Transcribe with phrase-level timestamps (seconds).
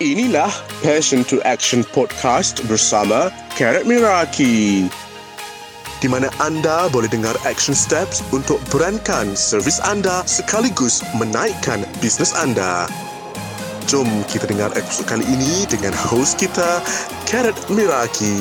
[0.00, 0.48] Inilah
[0.80, 4.88] Passion to Action Podcast bersama Karat Miraki.
[6.00, 12.88] Di mana anda boleh dengar action steps untuk berankan servis anda sekaligus menaikkan bisnes anda.
[13.92, 16.80] Jom kita dengar episod kali ini dengan host kita,
[17.28, 18.40] Karat Miraki.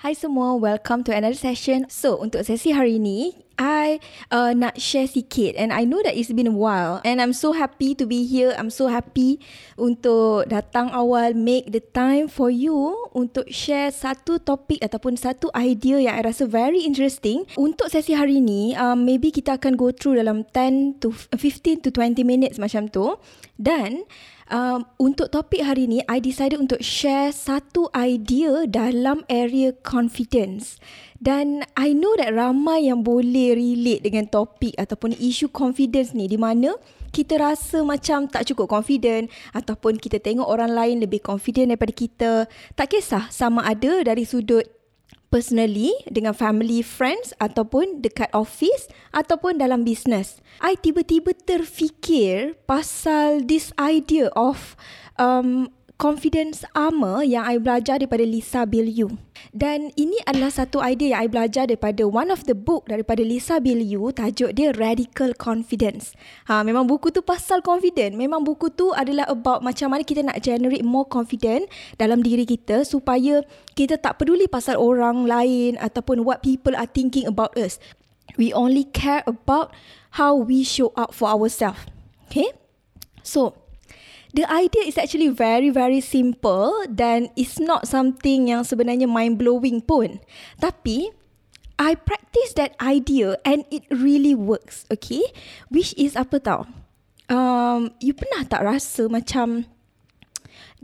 [0.00, 1.84] Hai semua, welcome to another session.
[1.92, 4.02] So, untuk sesi hari ini, I
[4.34, 7.54] uh, nak share sikit and I know that it's been a while and I'm so
[7.54, 8.54] happy to be here.
[8.58, 9.38] I'm so happy
[9.78, 16.02] untuk datang awal make the time for you untuk share satu topik ataupun satu idea
[16.02, 17.46] yang I rasa very interesting.
[17.54, 21.88] Untuk sesi hari ini, um, maybe kita akan go through dalam 10 to 15 to
[21.94, 23.14] 20 minutes macam tu.
[23.54, 24.02] Dan
[24.50, 30.76] um, untuk topik hari ini, I decided untuk share satu idea dalam area confidence.
[31.24, 36.36] Dan I know that ramai yang boleh relate dengan topik ataupun isu confidence ni di
[36.36, 36.76] mana
[37.16, 42.32] kita rasa macam tak cukup confident ataupun kita tengok orang lain lebih confident daripada kita.
[42.76, 44.68] Tak kisah sama ada dari sudut
[45.32, 50.44] personally dengan family, friends ataupun dekat office ataupun dalam business.
[50.60, 54.76] I tiba-tiba terfikir pasal this idea of
[55.16, 59.14] um, confidence armor yang I belajar daripada Lisa Bilyeu.
[59.54, 63.62] Dan ini adalah satu idea yang I belajar daripada one of the book daripada Lisa
[63.62, 66.18] Bilyeu tajuk dia Radical Confidence.
[66.50, 68.18] Ha, memang buku tu pasal confident.
[68.18, 72.82] Memang buku tu adalah about macam mana kita nak generate more confident dalam diri kita
[72.82, 73.46] supaya
[73.78, 77.78] kita tak peduli pasal orang lain ataupun what people are thinking about us.
[78.34, 79.70] We only care about
[80.18, 81.86] how we show up for ourselves.
[82.26, 82.50] Okay?
[83.22, 83.63] So,
[84.34, 89.80] the idea is actually very very simple dan it's not something yang sebenarnya mind blowing
[89.80, 90.18] pun.
[90.58, 91.14] Tapi
[91.78, 95.22] I practice that idea and it really works, okay?
[95.70, 96.70] Which is apa tau?
[97.26, 99.66] Um, you pernah tak rasa macam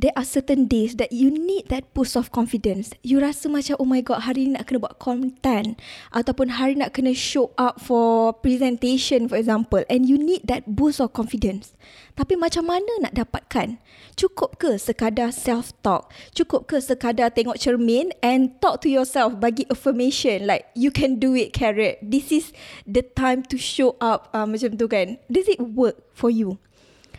[0.00, 2.96] there are certain days that you need that boost of confidence.
[3.04, 5.76] You rasa macam, oh my god, hari ni nak kena buat content.
[6.08, 9.84] Ataupun hari nak kena show up for presentation, for example.
[9.92, 11.76] And you need that boost of confidence.
[12.16, 13.76] Tapi macam mana nak dapatkan?
[14.16, 16.08] Cukup ke sekadar self-talk?
[16.32, 21.36] Cukup ke sekadar tengok cermin and talk to yourself bagi affirmation like, you can do
[21.36, 22.00] it, Carrot.
[22.00, 22.56] This is
[22.88, 25.20] the time to show up uh, macam tu kan.
[25.28, 26.56] Does it work for you?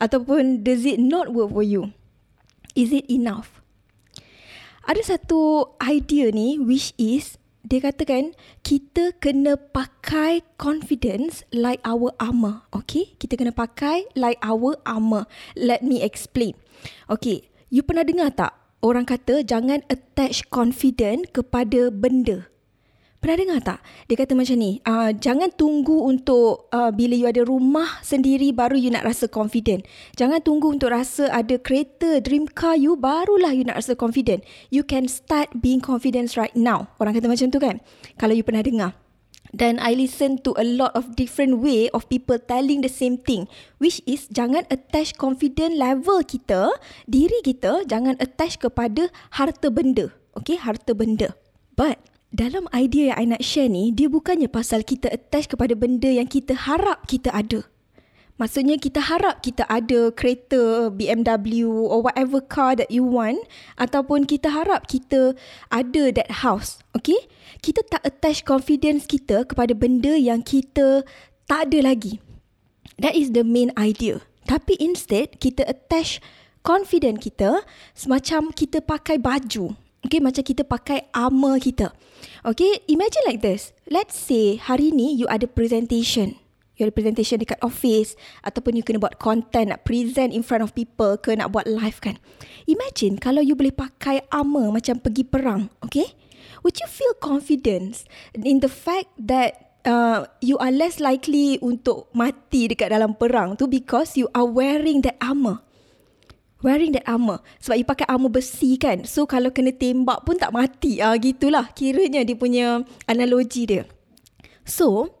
[0.00, 1.92] Ataupun does it not work for you?
[2.76, 3.62] Is it enough?
[4.82, 8.34] Ada satu idea ni which is dia katakan
[8.66, 12.66] kita kena pakai confidence like our armor.
[12.74, 13.14] Okay?
[13.16, 15.30] Kita kena pakai like our armor.
[15.54, 16.58] Let me explain.
[17.08, 17.48] Okay.
[17.72, 18.52] You pernah dengar tak?
[18.84, 22.51] Orang kata jangan attach confidence kepada benda.
[23.22, 23.78] Pernah dengar tak?
[24.10, 28.74] Dia kata macam ni, uh, jangan tunggu untuk uh, bila you ada rumah sendiri baru
[28.74, 29.86] you nak rasa confident.
[30.18, 34.42] Jangan tunggu untuk rasa ada kereta, dream car you barulah you nak rasa confident.
[34.74, 36.90] You can start being confident right now.
[36.98, 37.78] Orang kata macam tu kan?
[38.18, 38.98] Kalau you pernah dengar.
[39.54, 43.46] Dan I listen to a lot of different way of people telling the same thing.
[43.78, 46.74] Which is jangan attach confident level kita,
[47.06, 50.10] diri kita, jangan attach kepada harta benda.
[50.34, 51.38] Okay, harta benda.
[51.78, 56.08] But dalam idea yang I nak share ni, dia bukannya pasal kita attach kepada benda
[56.08, 57.68] yang kita harap kita ada.
[58.40, 63.38] Maksudnya kita harap kita ada kereta BMW or whatever car that you want
[63.76, 65.36] ataupun kita harap kita
[65.68, 66.80] ada that house.
[66.96, 67.28] Okay?
[67.60, 71.04] Kita tak attach confidence kita kepada benda yang kita
[71.44, 72.18] tak ada lagi.
[72.98, 74.24] That is the main idea.
[74.48, 76.18] Tapi instead, kita attach
[76.64, 77.62] confidence kita
[77.92, 79.76] semacam kita pakai baju.
[80.02, 81.94] Okay, macam kita pakai armor kita.
[82.42, 83.70] Okay, imagine like this.
[83.88, 86.38] Let's say hari ni you ada presentation.
[86.74, 90.72] You ada presentation dekat office ataupun you kena buat content nak present in front of
[90.72, 92.16] people ke nak buat live kan.
[92.64, 95.68] Imagine kalau you boleh pakai armor macam pergi perang.
[95.84, 96.16] Okay,
[96.64, 102.70] would you feel confidence in the fact that uh, you are less likely untuk mati
[102.70, 105.62] dekat dalam perang tu because you are wearing that armor
[106.62, 109.04] wearing that armor sebab you pakai armor besi kan.
[109.04, 111.02] So kalau kena tembak pun tak mati.
[111.02, 111.68] Ah gitulah.
[111.74, 113.84] Kiranya dia punya analogi dia.
[114.64, 115.12] So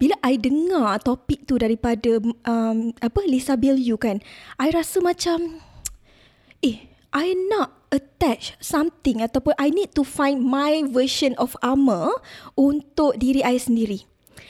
[0.00, 4.22] bila I dengar topik tu daripada um, apa Lisa Bilyeu kan
[4.56, 5.58] I rasa macam
[6.68, 12.20] eh I nak attach something ataupun I need to find my version of armor
[12.52, 14.04] untuk diri I sendiri.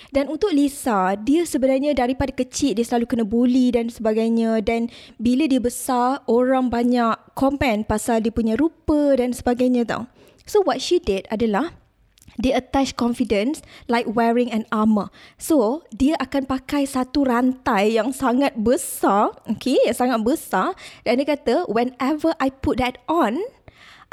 [0.08, 4.88] Dan untuk Lisa, dia sebenarnya daripada kecil dia selalu kena bully dan sebagainya dan
[5.20, 10.08] bila dia besar, orang banyak komen pasal dia punya rupa dan sebagainya tau.
[10.48, 11.76] So what she did adalah
[12.38, 15.10] dia attach confidence like wearing an armor.
[15.36, 20.78] So, dia akan pakai satu rantai yang sangat besar, okay, yang sangat besar.
[21.02, 23.42] Dan dia kata, whenever I put that on,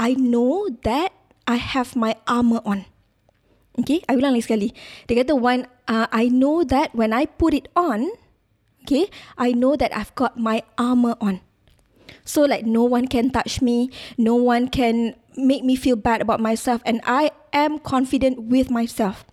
[0.02, 1.14] I know that
[1.46, 2.90] I have my armor on.
[3.76, 4.70] Okay, I ulang lagi sekali.
[5.08, 8.08] Dia kata, when uh, I know that when I put it on,
[8.88, 11.44] okay, I know that I've got my armor on.
[12.24, 16.40] So like no one can touch me, no one can make me feel bad about
[16.40, 19.28] myself and I am confident with myself.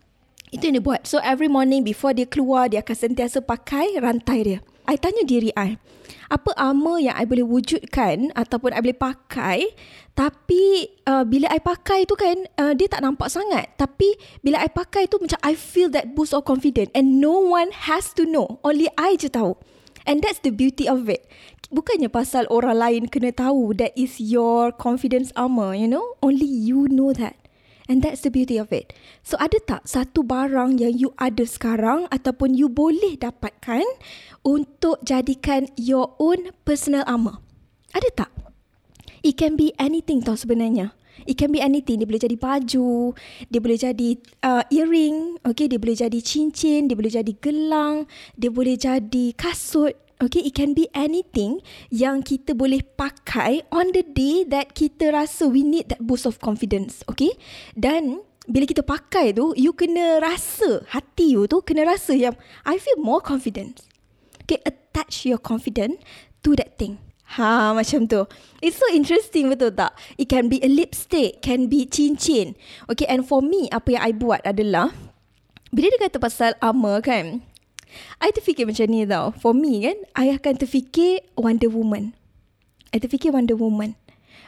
[0.53, 1.01] Itu yang dia buat.
[1.09, 4.59] So every morning before dia keluar, dia akan sentiasa pakai rantai dia.
[4.89, 5.79] I tanya diri I,
[6.33, 9.59] apa armor yang I boleh wujudkan ataupun I boleh pakai
[10.13, 14.69] tapi uh, bila I pakai tu kan uh, dia tak nampak sangat tapi bila I
[14.69, 18.61] pakai tu macam I feel that boost of confidence and no one has to know
[18.65, 19.57] only I je tahu
[20.05, 21.29] and that's the beauty of it
[21.73, 26.21] bukannya pasal orang lain kena tahu that is your confidence armor, you know?
[26.21, 27.42] Only you know that.
[27.93, 28.97] And that's the beauty of it.
[29.21, 33.85] So ada tak satu barang yang you ada sekarang ataupun you boleh dapatkan
[34.41, 37.45] untuk jadikan your own personal armor?
[37.93, 38.33] Ada tak?
[39.21, 40.97] It can be anything tau sebenarnya.
[41.29, 42.01] It can be anything.
[42.01, 43.13] Dia boleh jadi baju,
[43.53, 44.09] dia boleh jadi
[44.41, 48.09] uh, earring, okay, dia boleh jadi cincin, dia boleh jadi gelang,
[48.41, 49.93] dia boleh jadi kasut,
[50.23, 51.59] Okay, it can be anything
[51.91, 56.39] yang kita boleh pakai on the day that kita rasa we need that boost of
[56.39, 57.03] confidence.
[57.11, 57.35] Okay,
[57.75, 62.79] dan bila kita pakai tu, you kena rasa hati you tu kena rasa yang I
[62.79, 63.83] feel more confident.
[64.47, 65.99] Okay, attach your confidence
[66.47, 67.03] to that thing.
[67.35, 68.23] Ha, macam tu.
[68.63, 69.97] It's so interesting betul tak?
[70.21, 72.55] It can be a lipstick, can be cincin.
[72.87, 74.95] Okay, and for me, apa yang I buat adalah,
[75.73, 77.41] bila dia kata pasal armor kan,
[78.21, 79.35] I terfikir macam ni tau.
[79.37, 82.17] For me kan, I akan terfikir Wonder Woman.
[82.93, 83.97] I terfikir Wonder Woman.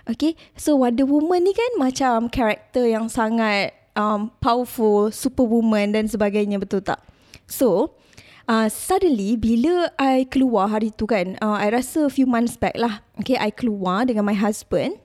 [0.04, 6.60] Okay, so Wonder Woman ni kan macam karakter yang sangat um, powerful, superwoman dan sebagainya,
[6.60, 7.00] betul tak?
[7.48, 7.96] So,
[8.44, 13.00] uh, suddenly bila I keluar hari tu kan, uh, I rasa few months back lah.
[13.20, 15.00] Okay, I keluar dengan my husband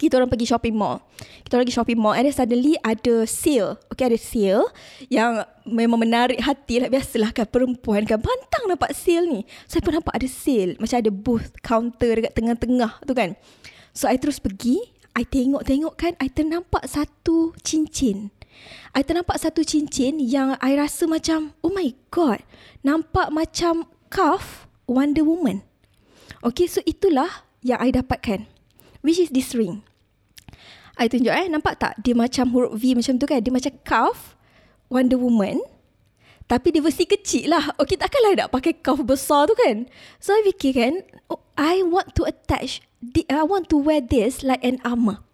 [0.00, 1.04] kita orang pergi shopping mall.
[1.44, 3.76] Kita orang pergi shopping mall and then suddenly ada sale.
[3.92, 4.64] Okay, ada sale
[5.12, 6.88] yang memang menarik hati lah.
[6.88, 9.40] Biasalah kan perempuan kan pantang nampak sale ni.
[9.68, 10.80] Saya pun nampak ada sale.
[10.80, 13.36] Macam ada booth counter dekat tengah-tengah tu kan.
[13.92, 14.80] So, I terus pergi.
[15.12, 16.16] I tengok-tengok kan.
[16.16, 18.32] I ternampak satu cincin.
[18.96, 22.40] I ternampak satu cincin yang I rasa macam, oh my god.
[22.80, 25.60] Nampak macam cuff Wonder Woman.
[26.40, 28.48] Okay, so itulah yang I dapatkan.
[29.04, 29.84] Which is this ring.
[31.00, 31.96] I tunjuk eh Nampak tak?
[32.04, 33.40] Dia macam huruf V macam tu kan?
[33.40, 34.36] Dia macam cuff
[34.92, 35.62] Wonder Woman.
[36.50, 37.72] Tapi dia versi kecil lah.
[37.78, 39.88] Okay takkanlah nak pakai cuff besar tu kan?
[40.20, 40.94] So I fikir kan
[41.32, 42.84] oh, I want to attach
[43.16, 45.24] I want to wear this Like an armor.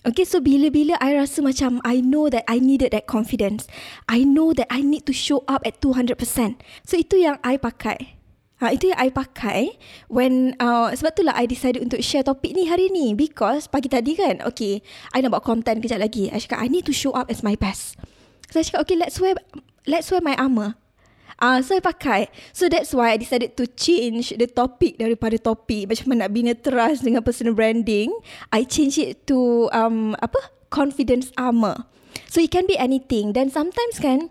[0.00, 3.66] Okay so bila-bila I rasa macam I know that I needed that confidence.
[4.06, 6.16] I know that I need to show up at 200%
[6.86, 8.19] So itu yang I pakai
[8.60, 9.80] Ha, itu yang I pakai
[10.12, 14.12] when uh, sebab itulah I decided untuk share topik ni hari ni because pagi tadi
[14.12, 14.84] kan okay
[15.16, 17.56] I nak buat content kejap lagi I cakap I need to show up as my
[17.56, 17.96] best
[18.52, 19.32] so I cakap okay let's wear
[19.88, 20.76] let's wear my armor
[21.40, 22.28] Ah, uh, so I pakai.
[22.52, 26.52] So that's why I decided to change the topic daripada topik macam mana nak bina
[26.52, 28.12] trust dengan personal branding.
[28.52, 30.36] I change it to um apa?
[30.68, 31.88] Confidence armor.
[32.28, 33.32] So it can be anything.
[33.32, 34.28] Then sometimes kan,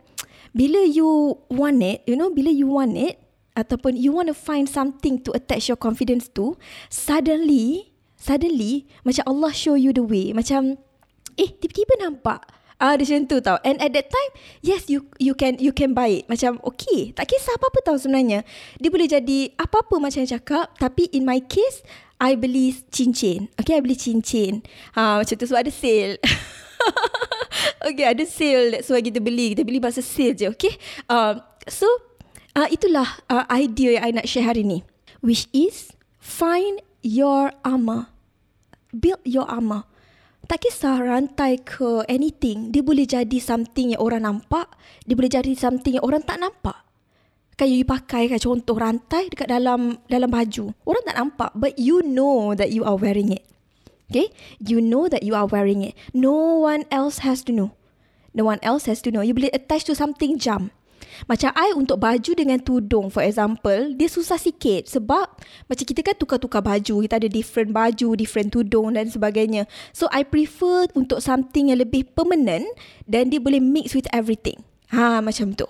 [0.53, 3.17] bila you want it, you know, bila you want it,
[3.61, 6.55] ataupun you want to find something to attach your confidence to,
[6.87, 10.31] suddenly, suddenly, macam Allah show you the way.
[10.31, 10.79] Macam,
[11.35, 12.43] eh, tiba-tiba nampak.
[12.79, 13.59] Ah, dia macam tu tau.
[13.67, 14.31] And at that time,
[14.63, 16.31] yes, you you can you can buy it.
[16.31, 18.47] Macam, okay, tak kisah apa-apa tau sebenarnya.
[18.79, 20.71] Dia boleh jadi apa-apa macam yang cakap.
[20.79, 21.83] Tapi in my case,
[22.23, 23.51] I beli cincin.
[23.59, 24.63] Okay, I beli cincin.
[24.95, 26.23] Ha, macam tu sebab ada sale.
[27.91, 28.79] okay, ada sale.
[28.79, 29.55] That's why kita beli.
[29.55, 30.71] Kita beli masa sale je, okay?
[31.11, 31.83] Um, so,
[32.59, 34.83] uh, itulah uh, idea yang I nak share hari ni.
[35.23, 38.11] Which is, find your armor.
[38.91, 39.87] Build your armor.
[40.49, 44.65] Tak kisah rantai ke anything, dia boleh jadi something yang orang nampak,
[45.05, 46.73] dia boleh jadi something yang orang tak nampak.
[47.53, 50.73] Kayak you pakai kan contoh rantai dekat dalam dalam baju.
[50.87, 53.45] Orang tak nampak, but you know that you are wearing it.
[54.09, 54.33] Okay?
[54.57, 55.93] You know that you are wearing it.
[56.17, 57.77] No one else has to know.
[58.33, 59.21] No one else has to know.
[59.21, 60.73] You boleh attach to something jump.
[61.25, 65.25] Macam I untuk baju dengan tudung for example, dia susah sikit sebab
[65.67, 69.65] macam kita kan tukar-tukar baju, kita ada different baju, different tudung dan sebagainya.
[69.91, 72.69] So I prefer untuk something yang lebih permanent
[73.09, 74.61] dan dia boleh mix with everything.
[74.93, 75.67] Ha macam tu.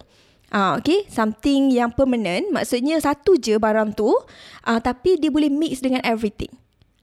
[0.49, 4.09] Ah, ha, okay, something yang permanent maksudnya satu je barang tu,
[4.65, 6.49] ah, tapi dia boleh mix dengan everything.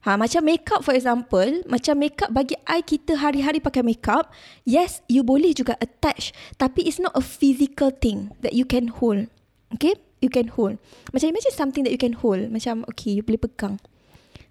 [0.06, 4.30] Ha, macam makeup for example, macam makeup bagi I kita hari-hari pakai makeup,
[4.62, 6.30] yes, you boleh juga attach.
[6.54, 9.26] Tapi it's not a physical thing that you can hold.
[9.74, 9.98] Okay?
[10.22, 10.78] You can hold.
[11.10, 12.54] Macam imagine something that you can hold.
[12.54, 13.82] Macam, okay, you boleh pegang.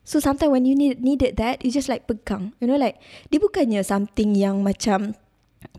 [0.03, 2.51] So sometimes when you need, needed that, you just like pegang.
[2.59, 2.99] You know like,
[3.31, 5.15] dia bukannya something yang macam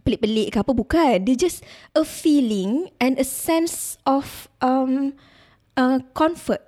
[0.02, 0.73] pelik-pelik ke apa.
[0.73, 1.28] Bukan.
[1.28, 1.61] Dia just
[1.92, 5.12] a feeling and a sense of um,
[5.76, 6.64] uh, comfort.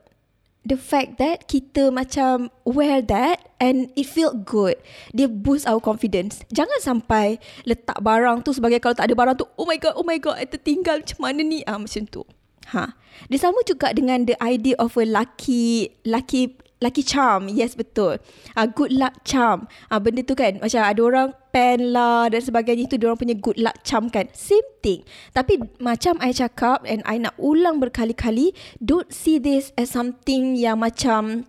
[0.66, 4.76] The fact that kita macam wear that and it feel good.
[5.16, 6.44] Dia boost our confidence.
[6.52, 10.04] Jangan sampai letak barang tu sebagai kalau tak ada barang tu, oh my god, oh
[10.04, 11.64] my god, I tertinggal macam mana ni?
[11.64, 12.26] Ah, macam tu.
[12.76, 12.92] Ha.
[13.32, 17.50] Dia sama juga dengan the idea of a lucky lucky lucky charm.
[17.50, 18.22] Yes, betul.
[18.54, 19.66] Uh, good luck charm.
[19.90, 23.58] Uh, benda tu kan, macam ada orang pen lah dan sebagainya tu, orang punya good
[23.58, 24.30] luck charm kan.
[24.34, 25.02] Same thing.
[25.34, 30.80] Tapi macam I cakap and I nak ulang berkali-kali, don't see this as something yang
[30.82, 31.46] macam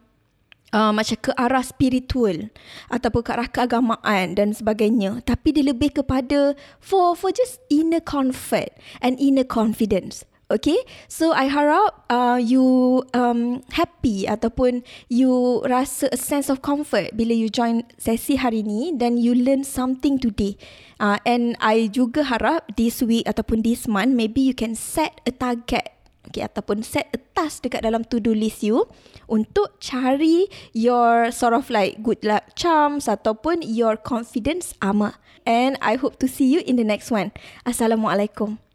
[0.69, 2.53] Uh, macam ke arah spiritual
[2.93, 8.69] ataupun ke arah keagamaan dan sebagainya tapi dia lebih kepada for for just inner comfort
[9.01, 16.17] and inner confidence Okay, so I harap uh, you um, happy ataupun you rasa a
[16.17, 20.57] sense of comfort bila you join sesi hari ni dan you learn something today.
[20.97, 25.31] Uh, and I juga harap this week ataupun this month maybe you can set a
[25.31, 25.93] target
[26.25, 28.89] okay, ataupun set a task dekat dalam to-do list you
[29.29, 35.13] untuk cari your sort of like good luck charms ataupun your confidence armor.
[35.45, 37.37] And I hope to see you in the next one.
[37.69, 38.68] Assalamualaikum.